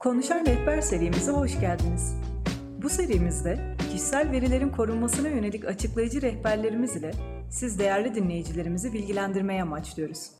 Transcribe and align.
Konuşan 0.00 0.46
Rehber 0.46 0.80
serimize 0.80 1.32
hoş 1.32 1.60
geldiniz. 1.60 2.14
Bu 2.82 2.88
serimizde 2.88 3.76
kişisel 3.78 4.30
verilerin 4.32 4.68
korunmasına 4.68 5.28
yönelik 5.28 5.64
açıklayıcı 5.64 6.22
rehberlerimiz 6.22 6.96
ile 6.96 7.12
siz 7.50 7.78
değerli 7.78 8.14
dinleyicilerimizi 8.14 8.92
bilgilendirmeye 8.92 9.62
amaçlıyoruz. 9.62 10.30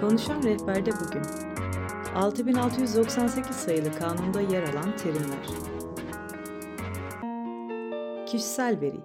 Konuşan 0.00 0.42
Rehber'de 0.42 0.90
bugün 0.92 1.22
6698 2.14 3.56
sayılı 3.56 3.98
kanunda 3.98 4.40
yer 4.40 4.62
alan 4.62 4.96
terimler. 4.96 5.46
Kişisel 8.26 8.80
veri 8.80 9.00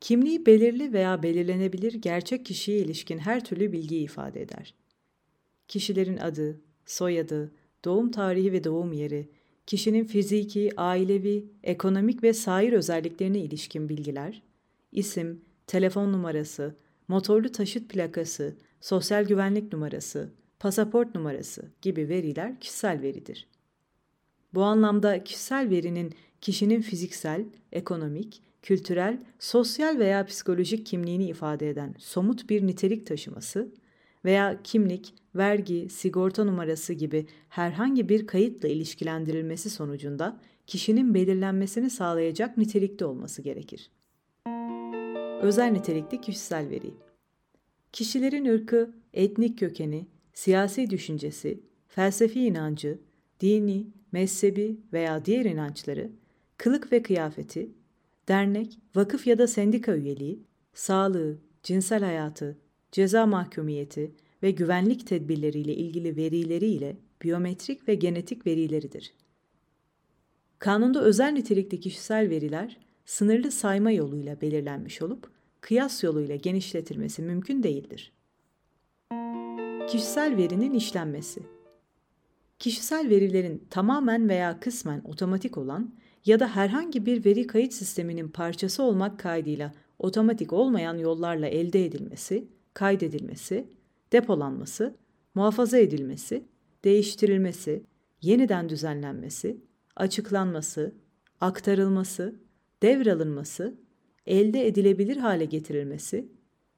Kimliği 0.00 0.46
belirli 0.46 0.92
veya 0.92 1.22
belirlenebilir 1.22 1.94
gerçek 1.94 2.46
kişiye 2.46 2.78
ilişkin 2.78 3.18
her 3.18 3.44
türlü 3.44 3.72
bilgiyi 3.72 4.04
ifade 4.04 4.42
eder. 4.42 4.74
Kişilerin 5.68 6.16
adı, 6.16 6.60
soyadı, 6.86 7.52
doğum 7.84 8.10
tarihi 8.10 8.52
ve 8.52 8.64
doğum 8.64 8.92
yeri, 8.92 9.28
kişinin 9.66 10.04
fiziki, 10.04 10.70
ailevi, 10.76 11.44
ekonomik 11.62 12.22
ve 12.22 12.32
sair 12.32 12.72
özelliklerine 12.72 13.38
ilişkin 13.38 13.88
bilgiler, 13.88 14.42
isim, 14.92 15.40
telefon 15.66 16.12
numarası, 16.12 16.74
motorlu 17.08 17.52
taşıt 17.52 17.88
plakası, 17.88 18.56
sosyal 18.80 19.24
güvenlik 19.24 19.72
numarası, 19.72 20.32
pasaport 20.60 21.14
numarası 21.14 21.70
gibi 21.82 22.08
veriler 22.08 22.60
kişisel 22.60 23.02
veridir. 23.02 23.48
Bu 24.54 24.62
anlamda 24.62 25.24
kişisel 25.24 25.70
verinin 25.70 26.14
kişinin 26.40 26.80
fiziksel, 26.80 27.44
ekonomik, 27.72 28.42
kültürel, 28.62 29.18
sosyal 29.38 29.98
veya 29.98 30.26
psikolojik 30.26 30.86
kimliğini 30.86 31.26
ifade 31.26 31.70
eden 31.70 31.94
somut 31.98 32.50
bir 32.50 32.66
nitelik 32.66 33.06
taşıması 33.06 33.68
veya 34.24 34.62
kimlik, 34.64 35.14
vergi, 35.34 35.88
sigorta 35.88 36.44
numarası 36.44 36.92
gibi 36.92 37.26
herhangi 37.48 38.08
bir 38.08 38.26
kayıtla 38.26 38.68
ilişkilendirilmesi 38.68 39.70
sonucunda 39.70 40.40
kişinin 40.66 41.14
belirlenmesini 41.14 41.90
sağlayacak 41.90 42.56
nitelikte 42.56 43.04
olması 43.04 43.42
gerekir. 43.42 43.90
Özel 45.42 45.70
nitelikli 45.70 46.20
kişisel 46.20 46.70
veri 46.70 46.94
Kişilerin 47.92 48.44
ırkı, 48.44 48.94
etnik 49.14 49.58
kökeni, 49.58 50.06
siyasi 50.32 50.90
düşüncesi, 50.90 51.60
felsefi 51.88 52.44
inancı, 52.44 52.98
dini, 53.40 53.86
mezhebi 54.12 54.80
veya 54.92 55.24
diğer 55.24 55.44
inançları, 55.44 56.10
kılık 56.56 56.92
ve 56.92 57.02
kıyafeti, 57.02 57.70
dernek, 58.28 58.78
vakıf 58.94 59.26
ya 59.26 59.38
da 59.38 59.46
sendika 59.46 59.96
üyeliği, 59.96 60.42
sağlığı, 60.74 61.38
cinsel 61.62 62.04
hayatı, 62.04 62.58
ceza 62.92 63.26
mahkumiyeti 63.26 64.12
ve 64.42 64.50
güvenlik 64.50 65.06
tedbirleriyle 65.06 65.74
ilgili 65.74 66.16
verileriyle 66.16 66.96
biyometrik 67.22 67.88
ve 67.88 67.94
genetik 67.94 68.46
verileridir. 68.46 69.12
Kanunda 70.58 71.02
özel 71.02 71.32
nitelikli 71.32 71.80
kişisel 71.80 72.30
veriler 72.30 72.78
sınırlı 73.04 73.50
sayma 73.50 73.90
yoluyla 73.90 74.40
belirlenmiş 74.40 75.02
olup 75.02 75.30
kıyas 75.60 76.04
yoluyla 76.04 76.36
genişletilmesi 76.36 77.22
mümkün 77.22 77.62
değildir. 77.62 78.12
Kişisel 79.88 80.36
verinin 80.36 80.74
işlenmesi 80.74 81.42
Kişisel 82.58 83.10
verilerin 83.10 83.64
tamamen 83.70 84.28
veya 84.28 84.60
kısmen 84.60 85.02
otomatik 85.04 85.58
olan 85.58 85.94
ya 86.26 86.40
da 86.40 86.48
herhangi 86.48 87.06
bir 87.06 87.24
veri 87.24 87.46
kayıt 87.46 87.72
sisteminin 87.72 88.28
parçası 88.28 88.82
olmak 88.82 89.18
kaydıyla 89.18 89.72
otomatik 89.98 90.52
olmayan 90.52 90.98
yollarla 90.98 91.46
elde 91.46 91.84
edilmesi, 91.84 92.48
kaydedilmesi, 92.74 93.68
depolanması, 94.12 94.96
muhafaza 95.34 95.78
edilmesi, 95.78 96.44
değiştirilmesi, 96.84 97.82
yeniden 98.22 98.68
düzenlenmesi, 98.68 99.56
açıklanması, 99.96 100.94
aktarılması, 101.40 102.34
devralınması, 102.82 103.74
elde 104.26 104.66
edilebilir 104.66 105.16
hale 105.16 105.44
getirilmesi, 105.44 106.28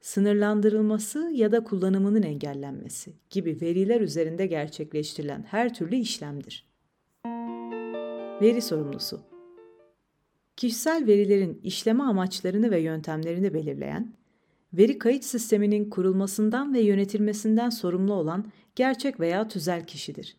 sınırlandırılması 0.01 1.31
ya 1.35 1.53
da 1.53 1.65
kullanımının 1.65 2.23
engellenmesi 2.23 3.13
gibi 3.31 3.59
veriler 3.61 4.01
üzerinde 4.01 4.47
gerçekleştirilen 4.47 5.43
her 5.43 5.75
türlü 5.75 5.97
işlemdir. 5.97 6.69
Veri 8.41 8.63
sorumlusu 8.63 9.21
Kişisel 10.57 11.07
verilerin 11.07 11.61
işleme 11.63 12.05
amaçlarını 12.05 12.71
ve 12.71 12.81
yöntemlerini 12.81 13.55
belirleyen, 13.55 14.15
veri 14.75 14.99
kayıt 14.99 15.25
sisteminin 15.25 15.91
kurulmasından 15.91 16.75
ve 16.75 16.81
yönetilmesinden 16.81 17.71
sorumlu 17.71 18.15
olan 18.15 18.53
gerçek 18.77 19.21
veya 19.21 19.49
tüzel 19.49 19.87
kişidir. 19.87 20.37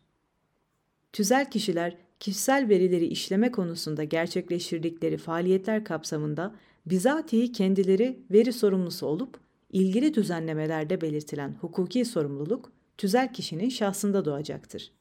Tüzel 1.14 1.52
kişiler 1.52 1.98
kişisel 2.20 2.70
verileri 2.70 3.06
işleme 3.06 3.52
konusunda 3.52 4.04
gerçekleştirdikleri 4.04 5.18
faaliyetler 5.18 5.84
kapsamında 5.84 6.56
bizatihi 6.86 7.52
kendileri 7.52 8.20
veri 8.32 8.54
sorumlusu 8.54 9.06
olup 9.06 9.40
ilgili 9.72 10.14
düzenlemelerde 10.14 11.02
belirtilen 11.02 11.56
hukuki 11.62 12.06
sorumluluk 12.06 12.72
tüzel 12.98 13.34
kişinin 13.34 13.70
şahsında 13.70 14.26
doğacaktır. 14.26 14.92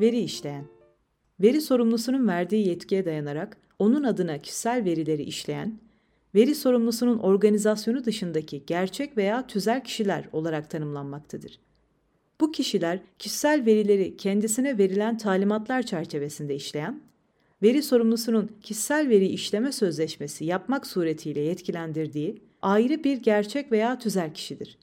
Veri 0.00 0.20
işleyen 0.20 0.64
Veri 1.40 1.60
sorumlusunun 1.60 2.28
verdiği 2.28 2.68
yetkiye 2.68 3.04
dayanarak 3.04 3.56
onun 3.78 4.04
adına 4.04 4.38
kişisel 4.38 4.84
verileri 4.84 5.22
işleyen, 5.22 5.78
veri 6.34 6.54
sorumlusunun 6.54 7.18
organizasyonu 7.18 8.04
dışındaki 8.04 8.66
gerçek 8.66 9.16
veya 9.16 9.46
tüzel 9.46 9.84
kişiler 9.84 10.28
olarak 10.32 10.70
tanımlanmaktadır. 10.70 11.58
Bu 12.40 12.52
kişiler 12.52 13.00
kişisel 13.18 13.66
verileri 13.66 14.16
kendisine 14.16 14.78
verilen 14.78 15.18
talimatlar 15.18 15.82
çerçevesinde 15.82 16.54
işleyen, 16.54 17.02
veri 17.62 17.82
sorumlusunun 17.82 18.50
kişisel 18.62 19.08
veri 19.08 19.26
işleme 19.26 19.72
sözleşmesi 19.72 20.44
yapmak 20.44 20.86
suretiyle 20.86 21.40
yetkilendirdiği 21.40 22.42
ayrı 22.62 23.04
bir 23.04 23.16
gerçek 23.16 23.72
veya 23.72 23.98
tüzel 23.98 24.34
kişidir. 24.34 24.78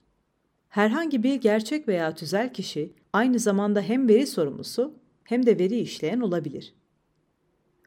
Herhangi 0.68 1.22
bir 1.22 1.34
gerçek 1.34 1.88
veya 1.88 2.14
tüzel 2.14 2.52
kişi 2.52 2.92
aynı 3.12 3.38
zamanda 3.38 3.80
hem 3.80 4.08
veri 4.08 4.26
sorumlusu 4.26 4.94
hem 5.24 5.46
de 5.46 5.58
veri 5.58 5.78
işleyen 5.78 6.20
olabilir. 6.20 6.74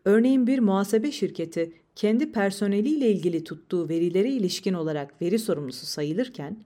Örneğin 0.06 0.47
bir 0.47 0.59
muhasebe 0.59 1.12
şirketi 1.12 1.74
kendi 1.96 2.31
personeliyle 2.31 3.12
ilgili 3.12 3.44
tuttuğu 3.44 3.90
verilere 3.90 4.30
ilişkin 4.31 4.74
olarak 4.74 5.22
veri 5.22 5.40
sorumlusu 5.40 5.86
sayılırken, 5.86 6.64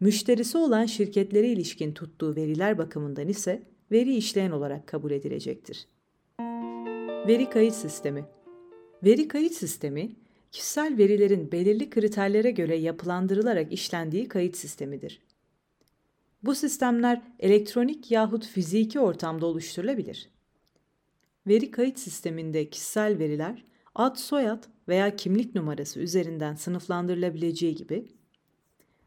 müşterisi 0.00 0.58
olan 0.58 0.86
şirketlere 0.86 1.48
ilişkin 1.48 1.92
tuttuğu 1.92 2.36
veriler 2.36 2.78
bakımından 2.78 3.28
ise 3.28 3.62
veri 3.92 4.16
işleyen 4.16 4.50
olarak 4.50 4.86
kabul 4.86 5.10
edilecektir. 5.10 5.86
Veri 7.28 7.50
kayıt 7.50 7.74
sistemi 7.74 8.24
Veri 9.04 9.28
kayıt 9.28 9.52
sistemi, 9.52 10.16
kişisel 10.52 10.98
verilerin 10.98 11.52
belirli 11.52 11.90
kriterlere 11.90 12.50
göre 12.50 12.76
yapılandırılarak 12.76 13.72
işlendiği 13.72 14.28
kayıt 14.28 14.56
sistemidir. 14.56 15.20
Bu 16.42 16.54
sistemler 16.54 17.22
elektronik 17.40 18.10
yahut 18.10 18.46
fiziki 18.46 19.00
ortamda 19.00 19.46
oluşturulabilir. 19.46 20.28
Veri 21.46 21.70
kayıt 21.70 21.98
sisteminde 21.98 22.70
kişisel 22.70 23.18
veriler 23.18 23.64
ad, 23.94 24.16
soyad 24.16 24.64
veya 24.88 25.16
kimlik 25.16 25.54
numarası 25.54 26.00
üzerinden 26.00 26.54
sınıflandırılabileceği 26.54 27.74
gibi, 27.74 28.08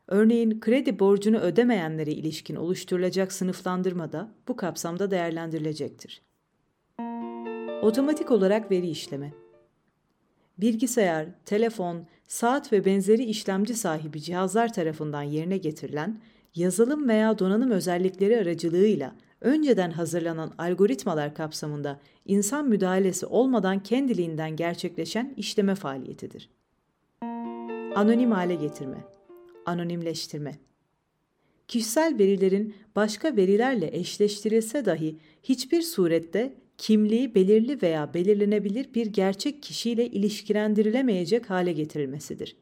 örneğin 0.08 0.60
kredi 0.60 1.00
borcunu 1.00 1.38
ödemeyenlere 1.38 2.12
ilişkin 2.12 2.56
oluşturulacak 2.56 3.32
sınıflandırma 3.32 4.12
da 4.12 4.32
bu 4.48 4.56
kapsamda 4.56 5.12
değerlendirilecektir. 5.12 6.22
Otomatik 7.82 8.32
olarak 8.32 8.72
veri 8.72 8.90
işleme 8.90 9.34
Bilgisayar, 10.58 11.28
telefon, 11.46 12.08
saat 12.28 12.74
ve 12.74 12.86
benzeri 12.86 13.24
işlemci 13.24 13.76
sahibi 13.76 14.22
cihazlar 14.22 14.74
tarafından 14.74 15.22
yerine 15.22 15.58
getirilen 15.58 16.22
yazılım 16.56 17.10
veya 17.10 17.40
donanım 17.40 17.72
özellikleri 17.72 18.38
aracılığıyla 18.38 19.16
önceden 19.42 19.92
hazırlanan 19.92 20.54
algoritmalar 20.58 21.36
kapsamında 21.36 22.00
insan 22.26 22.68
müdahalesi 22.68 23.26
olmadan 23.26 23.84
kendiliğinden 23.84 24.56
gerçekleşen 24.56 25.34
işleme 25.38 25.76
faaliyetidir. 25.76 26.50
Anonim 27.96 28.32
hale 28.32 28.56
getirme, 28.56 28.98
anonimleştirme. 29.66 30.56
Kişisel 31.68 32.16
verilerin 32.20 32.76
başka 32.96 33.36
verilerle 33.36 33.98
eşleştirilse 33.98 34.86
dahi 34.86 35.18
hiçbir 35.44 35.82
surette 35.82 36.54
kimliği 36.78 37.36
belirli 37.36 37.82
veya 37.82 38.14
belirlenebilir 38.14 38.94
bir 38.94 39.06
gerçek 39.06 39.64
kişiyle 39.64 40.08
ilişkilendirilemeyecek 40.08 41.50
hale 41.50 41.74
getirilmesidir 41.74 42.56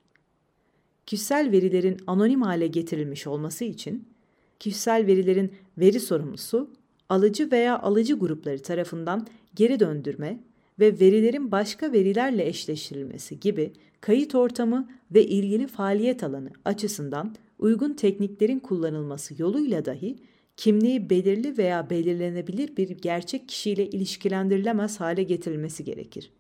kişisel 1.05 1.51
verilerin 1.51 1.97
anonim 2.07 2.41
hale 2.41 2.67
getirilmiş 2.67 3.27
olması 3.27 3.65
için 3.65 4.14
kişisel 4.59 5.07
verilerin 5.07 5.51
veri 5.77 5.99
sorumlusu 5.99 6.71
alıcı 7.09 7.51
veya 7.51 7.79
alıcı 7.79 8.19
grupları 8.19 8.59
tarafından 8.61 9.27
geri 9.55 9.79
döndürme 9.79 10.39
ve 10.79 10.99
verilerin 10.99 11.51
başka 11.51 11.91
verilerle 11.91 12.47
eşleştirilmesi 12.47 13.39
gibi 13.39 13.73
kayıt 14.01 14.35
ortamı 14.35 14.89
ve 15.11 15.25
ilgili 15.25 15.67
faaliyet 15.67 16.23
alanı 16.23 16.49
açısından 16.65 17.35
uygun 17.59 17.93
tekniklerin 17.93 18.59
kullanılması 18.59 19.41
yoluyla 19.41 19.85
dahi 19.85 20.15
kimliği 20.57 21.09
belirli 21.09 21.57
veya 21.57 21.89
belirlenebilir 21.89 22.77
bir 22.77 22.89
gerçek 22.89 23.49
kişiyle 23.49 23.89
ilişkilendirilemez 23.89 24.99
hale 24.99 25.23
getirilmesi 25.23 25.83
gerekir. 25.83 26.31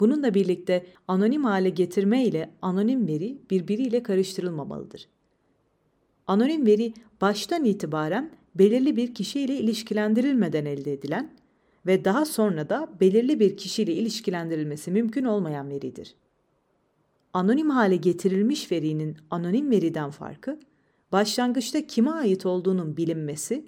Bununla 0.00 0.34
birlikte 0.34 0.86
anonim 1.08 1.44
hale 1.44 1.70
getirme 1.70 2.24
ile 2.24 2.50
anonim 2.62 3.08
veri 3.08 3.38
birbiriyle 3.50 4.02
karıştırılmamalıdır. 4.02 5.08
Anonim 6.26 6.66
veri 6.66 6.94
baştan 7.20 7.64
itibaren 7.64 8.30
belirli 8.54 8.96
bir 8.96 9.14
kişiyle 9.14 9.56
ilişkilendirilmeden 9.56 10.64
elde 10.64 10.92
edilen 10.92 11.30
ve 11.86 12.04
daha 12.04 12.24
sonra 12.24 12.68
da 12.68 12.88
belirli 13.00 13.40
bir 13.40 13.56
kişiyle 13.56 13.92
ilişkilendirilmesi 13.92 14.90
mümkün 14.90 15.24
olmayan 15.24 15.70
veridir. 15.70 16.14
Anonim 17.32 17.70
hale 17.70 17.96
getirilmiş 17.96 18.72
verinin 18.72 19.16
anonim 19.30 19.70
veriden 19.70 20.10
farkı, 20.10 20.60
başlangıçta 21.12 21.86
kime 21.86 22.10
ait 22.10 22.46
olduğunun 22.46 22.96
bilinmesi 22.96 23.64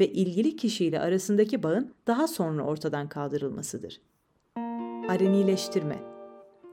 ve 0.00 0.12
ilgili 0.12 0.56
kişiyle 0.56 1.00
arasındaki 1.00 1.62
bağın 1.62 1.92
daha 2.06 2.28
sonra 2.28 2.64
ortadan 2.64 3.08
kaldırılmasıdır. 3.08 4.00
Alenileştirme 5.08 6.12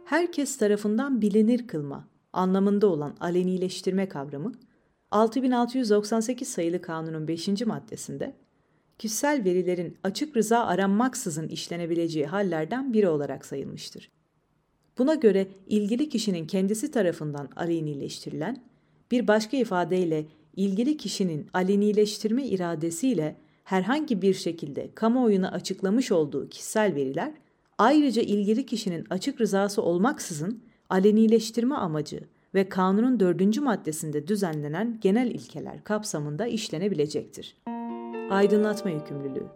Herkes 0.06 0.58
tarafından 0.58 1.22
bilinir 1.22 1.68
kılma 1.68 2.08
anlamında 2.34 2.88
olan 2.88 3.16
alenileştirme 3.20 4.10
kavramı, 4.10 4.52
6698 5.12 6.48
sayılı 6.48 6.82
kanunun 6.82 7.28
5. 7.28 7.48
maddesinde 7.66 8.36
kişisel 8.98 9.44
verilerin 9.44 9.98
açık 10.04 10.38
rıza 10.38 10.60
aranmaksızın 10.66 11.48
işlenebileceği 11.48 12.26
hallerden 12.26 12.94
biri 12.94 13.08
olarak 13.08 13.46
sayılmıştır. 13.46 14.12
Buna 14.98 15.16
göre 15.16 15.48
ilgili 15.68 16.10
kişinin 16.10 16.48
kendisi 16.48 16.92
tarafından 16.92 17.50
alenileştirilen, 17.56 18.64
bir 19.12 19.28
başka 19.28 19.58
ifadeyle 19.58 20.26
ilgili 20.56 20.98
kişinin 20.98 21.48
alenileştirme 21.54 22.46
iradesiyle 22.46 23.36
herhangi 23.64 24.22
bir 24.22 24.34
şekilde 24.34 24.90
kamuoyuna 24.96 25.52
açıklamış 25.52 26.12
olduğu 26.12 26.50
kişisel 26.50 26.96
veriler, 26.96 27.34
ayrıca 27.78 28.22
ilgili 28.22 28.66
kişinin 28.66 29.06
açık 29.10 29.42
rızası 29.42 29.82
olmaksızın 29.82 30.64
alenileştirme 30.90 31.76
amacı 31.76 32.20
ve 32.54 32.70
kanunun 32.70 33.20
dördüncü 33.20 33.62
maddesinde 33.62 34.28
düzenlenen 34.28 34.98
genel 35.02 35.28
ilkeler 35.28 35.84
kapsamında 35.84 36.48
işlenebilecektir. 36.48 37.56
Aydınlatma 38.30 38.92
yükümlülüğü 38.92 39.48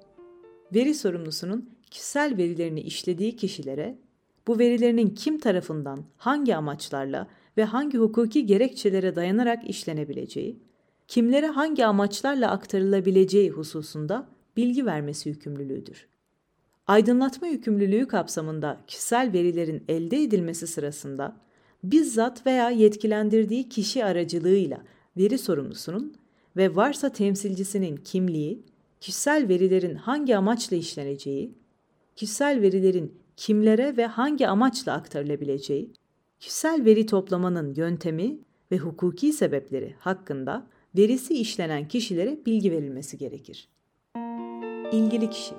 Veri 0.76 0.96
sorumlusunun 0.96 1.70
kişisel 1.92 2.38
verilerini 2.38 2.82
işlediği 2.82 3.36
kişilere 3.36 3.98
bu 4.48 4.60
verilerinin 4.60 5.10
kim 5.10 5.40
tarafından, 5.40 6.04
hangi 6.18 6.56
amaçlarla 6.56 7.28
ve 7.58 7.64
hangi 7.64 7.98
hukuki 7.98 8.46
gerekçelere 8.46 9.16
dayanarak 9.16 9.70
işlenebileceği, 9.70 10.60
kimlere 11.08 11.48
hangi 11.48 11.86
amaçlarla 11.86 12.52
aktarılabileceği 12.52 13.50
hususunda 13.50 14.28
bilgi 14.58 14.86
vermesi 14.86 15.30
yükümlülüğüdür. 15.30 16.08
Aydınlatma 16.88 17.48
yükümlülüğü 17.48 18.08
kapsamında 18.08 18.82
kişisel 18.88 19.34
verilerin 19.34 19.84
elde 19.88 20.24
edilmesi 20.24 20.68
sırasında 20.68 21.38
bizzat 21.84 22.46
veya 22.46 22.70
yetkilendirdiği 22.70 23.70
kişi 23.70 24.06
aracılığıyla 24.06 24.84
veri 25.18 25.38
sorumlusunun 25.38 26.16
ve 26.58 26.76
varsa 26.76 27.10
temsilcisinin 27.10 27.98
kimliği, 27.98 28.64
kişisel 29.00 29.48
verilerin 29.50 29.96
hangi 29.96 30.38
amaçla 30.38 30.78
işleneceği, 30.78 31.52
kişisel 32.16 32.62
verilerin 32.62 33.18
kimlere 33.38 33.98
ve 33.98 34.06
hangi 34.06 34.48
amaçla 34.48 34.94
aktarılabileceği, 34.94 35.94
kişisel 36.40 36.86
veri 36.86 37.06
toplamanın 37.06 37.76
yöntemi 37.76 38.40
ve 38.72 38.78
hukuki 38.78 39.34
sebepleri 39.34 39.96
hakkında 40.00 40.68
verisi 40.98 41.34
işlenen 41.34 41.88
kişilere 41.88 42.40
bilgi 42.46 42.72
verilmesi 42.72 43.18
gerekir. 43.18 43.68
İlgili 44.92 45.30
kişi 45.30 45.56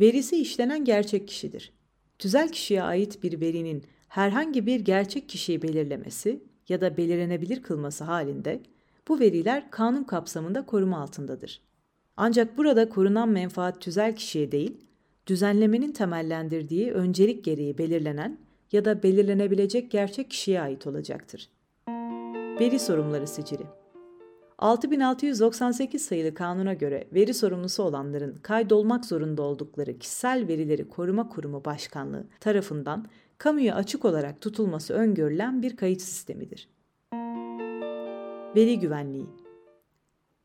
Verisi 0.00 0.36
işlenen 0.36 0.84
gerçek 0.84 1.28
kişidir. 1.28 1.72
Tüzel 2.18 2.48
kişiye 2.52 2.82
ait 2.82 3.22
bir 3.22 3.40
verinin 3.40 3.84
herhangi 4.10 4.66
bir 4.66 4.80
gerçek 4.80 5.28
kişiyi 5.28 5.62
belirlemesi 5.62 6.42
ya 6.68 6.80
da 6.80 6.96
belirlenebilir 6.96 7.62
kılması 7.62 8.04
halinde 8.04 8.60
bu 9.08 9.20
veriler 9.20 9.70
kanun 9.70 10.04
kapsamında 10.04 10.66
koruma 10.66 10.98
altındadır. 10.98 11.60
Ancak 12.16 12.58
burada 12.58 12.88
korunan 12.88 13.28
menfaat 13.28 13.80
tüzel 13.80 14.16
kişiye 14.16 14.52
değil, 14.52 14.76
düzenlemenin 15.26 15.92
temellendirdiği 15.92 16.92
öncelik 16.92 17.44
gereği 17.44 17.78
belirlenen 17.78 18.38
ya 18.72 18.84
da 18.84 19.02
belirlenebilecek 19.02 19.90
gerçek 19.90 20.30
kişiye 20.30 20.60
ait 20.60 20.86
olacaktır. 20.86 21.48
Veri 22.60 22.78
sorumluları 22.78 23.26
sicili 23.26 23.62
6698 24.58 26.02
sayılı 26.02 26.34
kanuna 26.34 26.74
göre 26.74 27.08
veri 27.14 27.34
sorumlusu 27.34 27.82
olanların 27.82 28.36
kaydolmak 28.42 29.04
zorunda 29.04 29.42
oldukları 29.42 29.98
kişisel 29.98 30.48
verileri 30.48 30.88
koruma 30.88 31.28
kurumu 31.28 31.64
başkanlığı 31.64 32.24
tarafından 32.40 33.06
kamuya 33.40 33.74
açık 33.74 34.04
olarak 34.04 34.40
tutulması 34.40 34.94
öngörülen 34.94 35.62
bir 35.62 35.76
kayıt 35.76 36.00
sistemidir. 36.00 36.68
Veri 38.56 38.78
güvenliği 38.78 39.26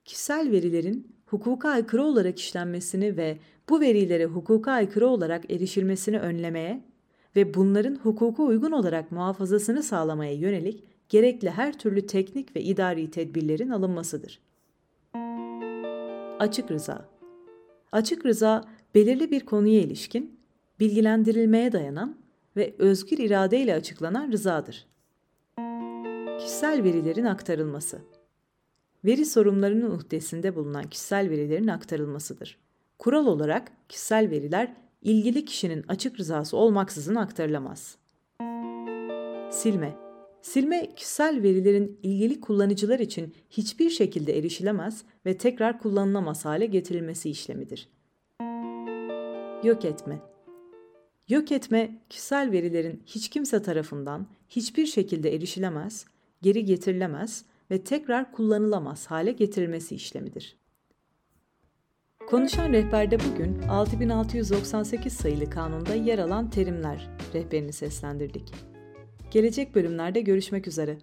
Kişisel 0.06 0.52
verilerin 0.52 1.16
hukuka 1.26 1.70
aykırı 1.70 2.04
olarak 2.04 2.40
işlenmesini 2.40 3.18
ve 3.18 3.38
bu 3.70 3.80
verilere 3.80 4.26
hukuka 4.26 4.72
aykırı 4.72 5.08
olarak 5.08 5.52
erişilmesini 5.52 6.20
önlemeye 6.20 6.84
ve 7.36 7.54
bunların 7.54 7.96
hukuka 7.96 8.44
uygun 8.44 8.72
olarak 8.72 9.12
muhafazasını 9.12 9.84
sağlamaya 9.84 10.34
yönelik 10.34 10.84
gerekli 11.10 11.50
her 11.50 11.80
türlü 11.80 12.08
teknik 12.08 12.56
ve 12.56 12.62
idari 12.62 13.12
tedbirlerin 13.12 13.70
alınmasıdır. 13.70 14.40
Açık 16.40 16.72
rıza 16.72 17.10
Açık 17.92 18.26
rıza, 18.26 18.66
belirli 18.96 19.32
bir 19.32 19.46
konuya 19.46 19.80
ilişkin, 19.80 20.40
bilgilendirilmeye 20.80 21.72
dayanan 21.72 22.25
ve 22.56 22.76
özgür 22.80 23.18
iradeyle 23.18 23.74
açıklanan 23.74 24.32
rızadır. 24.32 24.88
Kişisel 26.40 26.84
verilerin 26.84 27.26
aktarılması 27.26 28.02
Veri 29.06 29.26
sorumlarının 29.26 29.92
uhdesinde 29.92 30.56
bulunan 30.56 30.90
kişisel 30.90 31.30
verilerin 31.30 31.68
aktarılmasıdır. 31.68 32.58
Kural 33.00 33.26
olarak 33.26 33.72
kişisel 33.90 34.30
veriler 34.30 34.74
ilgili 35.02 35.46
kişinin 35.46 35.86
açık 35.88 36.20
rızası 36.20 36.58
olmaksızın 36.58 37.16
aktarılamaz. 37.16 37.98
Silme 39.52 39.96
Silme 40.42 40.96
kişisel 40.96 41.44
verilerin 41.44 42.00
ilgili 42.04 42.42
kullanıcılar 42.42 43.00
için 43.00 43.34
hiçbir 43.50 43.90
şekilde 43.90 44.38
erişilemez 44.38 45.04
ve 45.26 45.38
tekrar 45.38 45.80
kullanılamaz 45.80 46.46
hale 46.46 46.66
getirilmesi 46.66 47.30
işlemidir. 47.30 47.90
Yok 49.64 49.86
etme 49.86 50.20
Yok 51.30 51.52
etme, 51.52 52.02
kişisel 52.10 52.52
verilerin 52.52 53.04
hiç 53.06 53.30
kimse 53.30 53.62
tarafından 53.62 54.28
hiçbir 54.50 54.86
şekilde 54.86 55.36
erişilemez, 55.36 56.06
geri 56.42 56.66
getirilemez 56.66 57.46
ve 57.72 57.84
tekrar 57.84 58.32
kullanılamaz 58.32 59.08
hale 59.08 59.32
getirilmesi 59.32 59.96
işlemidir. 59.96 60.58
Konuşan 62.28 62.74
rehberde 62.74 63.18
bugün 63.20 63.62
6698 63.62 65.14
sayılı 65.14 65.50
kanunda 65.50 65.96
yer 65.96 66.20
alan 66.20 66.50
terimler 66.50 67.10
rehberini 67.34 67.74
seslendirdik. 67.74 68.52
Gelecek 69.32 69.76
bölümlerde 69.76 70.22
görüşmek 70.22 70.68
üzere. 70.68 70.98